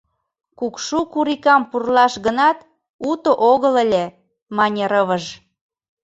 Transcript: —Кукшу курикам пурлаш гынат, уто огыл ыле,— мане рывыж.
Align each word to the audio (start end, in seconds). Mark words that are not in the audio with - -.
—Кукшу 0.59 0.99
курикам 1.13 1.61
пурлаш 1.69 2.13
гынат, 2.25 2.57
уто 3.09 3.31
огыл 3.51 3.73
ыле,— 3.83 4.05
мане 4.57 4.85
рывыж. 4.91 5.25